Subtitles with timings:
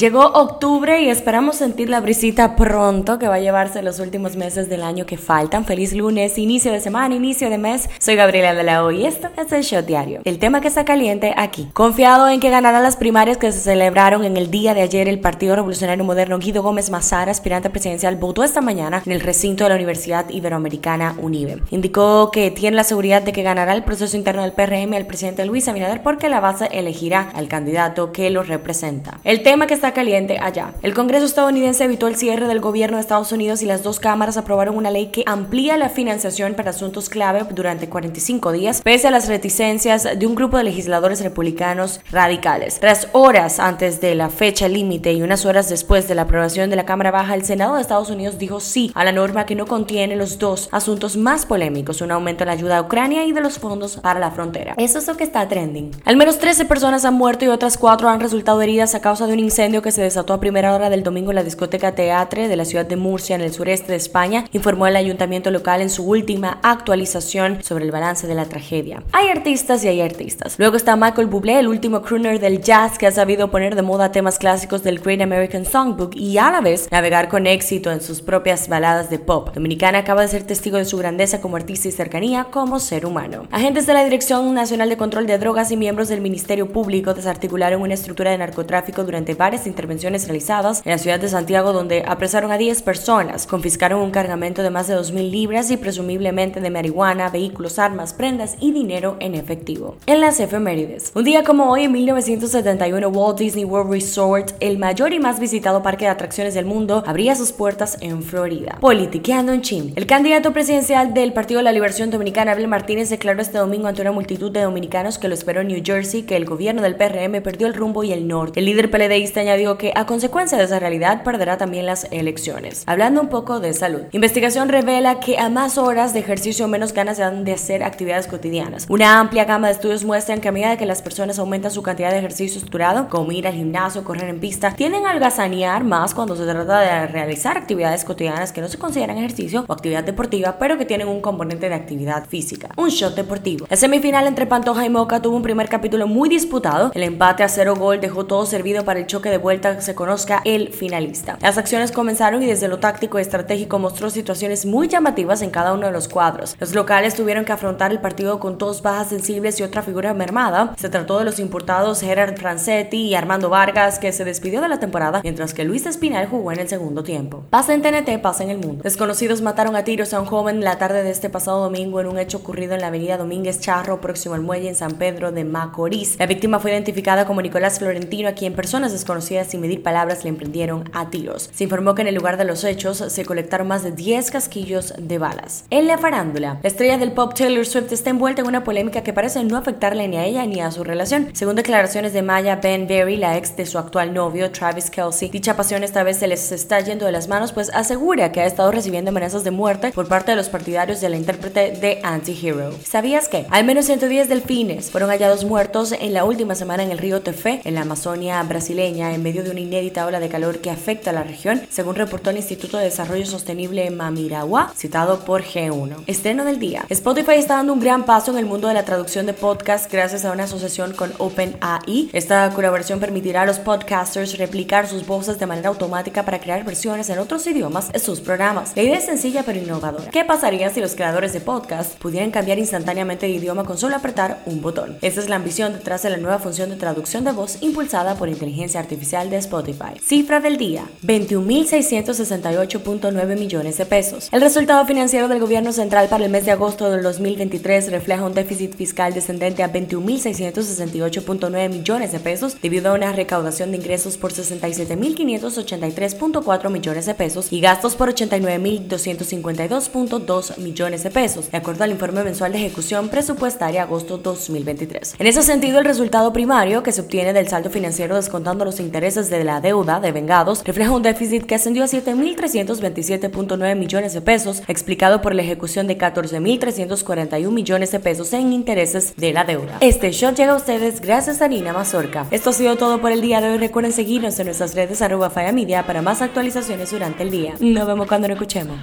[0.00, 4.70] Llegó octubre y esperamos sentir la brisita pronto que va a llevarse los últimos meses
[4.70, 5.66] del año que faltan.
[5.66, 7.90] Feliz lunes, inicio de semana, inicio de mes.
[7.98, 10.22] Soy Gabriela de la O y esto es el Shot Diario.
[10.24, 11.68] El tema que está caliente aquí.
[11.74, 15.20] Confiado en que ganará las primarias que se celebraron en el día de ayer, el
[15.20, 19.68] Partido Revolucionario Moderno Guido Gómez Mazara, aspirante presidencial, votó esta mañana en el recinto de
[19.68, 21.62] la Universidad Iberoamericana UNIBE.
[21.72, 25.44] Indicó que tiene la seguridad de que ganará el proceso interno del PRM al presidente
[25.44, 29.20] Luis Abinader porque la base elegirá al candidato que lo representa.
[29.24, 30.74] El tema que está caliente allá.
[30.82, 34.36] El Congreso estadounidense evitó el cierre del gobierno de Estados Unidos y las dos cámaras
[34.36, 39.10] aprobaron una ley que amplía la financiación para asuntos clave durante 45 días, pese a
[39.10, 42.80] las reticencias de un grupo de legisladores republicanos radicales.
[42.80, 46.76] Tras horas antes de la fecha límite y unas horas después de la aprobación de
[46.76, 49.66] la Cámara Baja, el Senado de Estados Unidos dijo sí a la norma que no
[49.66, 53.40] contiene los dos asuntos más polémicos, un aumento en la ayuda a Ucrania y de
[53.40, 54.74] los fondos para la frontera.
[54.76, 55.90] Eso es lo que está trending.
[56.04, 59.32] Al menos 13 personas han muerto y otras 4 han resultado heridas a causa de
[59.32, 62.56] un incendio que se desató a primera hora del domingo en la discoteca Teatre de
[62.56, 66.04] la ciudad de Murcia, en el sureste de España, informó el ayuntamiento local en su
[66.04, 69.02] última actualización sobre el balance de la tragedia.
[69.12, 70.56] Hay artistas y hay artistas.
[70.58, 74.12] Luego está Michael Bublé, el último crooner del jazz que ha sabido poner de moda
[74.12, 78.22] temas clásicos del Great American Songbook y a la vez navegar con éxito en sus
[78.22, 79.50] propias baladas de pop.
[79.54, 83.46] Dominicana acaba de ser testigo de su grandeza como artista y cercanía como ser humano.
[83.50, 87.82] Agentes de la Dirección Nacional de Control de Drogas y miembros del Ministerio Público desarticularon
[87.82, 92.52] una estructura de narcotráfico durante varias intervenciones realizadas en la ciudad de Santiago donde apresaron
[92.52, 97.28] a 10 personas, confiscaron un cargamento de más de 2.000 libras y presumiblemente de marihuana,
[97.28, 99.96] vehículos, armas, prendas y dinero en efectivo.
[100.06, 101.12] En las efemérides.
[101.14, 105.82] Un día como hoy, en 1971, Walt Disney World Resort, el mayor y más visitado
[105.82, 108.78] parque de atracciones del mundo, abría sus puertas en Florida.
[108.80, 109.92] Politiqueando en Chin.
[109.96, 114.02] El candidato presidencial del Partido de la Liberación Dominicana, Abel Martínez, declaró este domingo ante
[114.02, 117.42] una multitud de dominicanos que lo esperó en New Jersey que el gobierno del PRM
[117.42, 118.60] perdió el rumbo y el norte.
[118.60, 122.84] El líder PLDista añadió que a consecuencia de esa realidad perderá también las elecciones.
[122.86, 124.02] Hablando un poco de salud.
[124.12, 128.28] Investigación revela que a más horas de ejercicio menos ganas se dan de hacer actividades
[128.28, 128.86] cotidianas.
[128.88, 132.12] Una amplia gama de estudios muestran que a medida que las personas aumentan su cantidad
[132.12, 136.36] de ejercicio estructurado, como ir al gimnasio, correr en pista, tienden a algazanear más cuando
[136.36, 140.78] se trata de realizar actividades cotidianas que no se consideran ejercicio o actividad deportiva, pero
[140.78, 142.68] que tienen un componente de actividad física.
[142.76, 143.66] Un shot deportivo.
[143.68, 146.92] La semifinal entre Pantoja y Moca tuvo un primer capítulo muy disputado.
[146.94, 150.40] El empate a cero gol dejó todo servido para el choque de vuelta se conozca
[150.44, 151.38] el finalista.
[151.42, 155.72] Las acciones comenzaron y desde lo táctico y estratégico mostró situaciones muy llamativas en cada
[155.72, 156.56] uno de los cuadros.
[156.60, 160.74] Los locales tuvieron que afrontar el partido con dos bajas sensibles y otra figura mermada.
[160.78, 164.80] Se trató de los importados Gerard Francetti y Armando Vargas, que se despidió de la
[164.80, 167.44] temporada, mientras que Luis Espinal jugó en el segundo tiempo.
[167.50, 168.82] Pasa en TNT, pasa en el mundo.
[168.82, 172.18] Desconocidos mataron a tiros a un joven la tarde de este pasado domingo en un
[172.18, 176.18] hecho ocurrido en la avenida Domínguez Charro, próximo al muelle en San Pedro de Macorís.
[176.18, 180.30] La víctima fue identificada como Nicolás Florentino, a quien personas desconocidas sin medir palabras le
[180.30, 181.50] emprendieron a tiros.
[181.52, 184.94] Se informó que en el lugar de los hechos se colectaron más de 10 casquillos
[184.98, 185.64] de balas.
[185.70, 189.12] En la farándula, la estrella del pop Taylor Swift está envuelta en una polémica que
[189.12, 191.28] parece no afectarle ni a ella ni a su relación.
[191.32, 195.56] Según declaraciones de Maya Ben Berry, la ex de su actual novio Travis Kelsey, dicha
[195.56, 198.72] pasión esta vez se les está yendo de las manos, pues asegura que ha estado
[198.72, 202.72] recibiendo amenazas de muerte por parte de los partidarios de la intérprete de Anti-Hero.
[202.84, 203.46] ¿Sabías que?
[203.50, 207.60] Al menos 110 delfines fueron hallados muertos en la última semana en el río Tefé,
[207.64, 211.12] en la Amazonia brasileña, en medio de una inédita ola de calor que afecta a
[211.12, 216.04] la región, según reportó el Instituto de Desarrollo Sostenible Mamiragua, citado por G1.
[216.06, 216.84] Estreno del día.
[216.88, 220.24] Spotify está dando un gran paso en el mundo de la traducción de podcast gracias
[220.24, 222.10] a una asociación con OpenAI.
[222.12, 227.08] Esta colaboración permitirá a los podcasters replicar sus voces de manera automática para crear versiones
[227.10, 228.72] en otros idiomas de sus programas.
[228.76, 230.10] La idea es sencilla pero innovadora.
[230.10, 234.42] ¿Qué pasaría si los creadores de podcast pudieran cambiar instantáneamente de idioma con solo apretar
[234.46, 234.98] un botón?
[235.02, 238.28] Esta es la ambición detrás de la nueva función de traducción de voz impulsada por
[238.28, 239.98] inteligencia artificial de Spotify.
[240.00, 244.28] Cifra del día, 21.668.9 millones de pesos.
[244.30, 248.34] El resultado financiero del gobierno central para el mes de agosto del 2023 refleja un
[248.34, 254.32] déficit fiscal descendente a 21.668.9 millones de pesos debido a una recaudación de ingresos por
[254.32, 262.22] 67.583.4 millones de pesos y gastos por 89.252.2 millones de pesos, de acuerdo al informe
[262.22, 265.16] mensual de ejecución presupuestaria agosto 2023.
[265.18, 268.99] En ese sentido, el resultado primario que se obtiene del saldo financiero descontando los intereses
[269.00, 274.20] intereses de la deuda de vengados refleja un déficit que ascendió a 7.327.9 millones de
[274.20, 279.78] pesos, explicado por la ejecución de 14.341 millones de pesos en intereses de la deuda.
[279.80, 282.26] Este show llega a ustedes gracias a Nina Mazorca.
[282.30, 283.56] Esto ha sido todo por el día de hoy.
[283.56, 287.54] Recuerden seguirnos en nuestras redes arroba Media para más actualizaciones durante el día.
[287.58, 288.76] Nos vemos cuando nos escuchemos.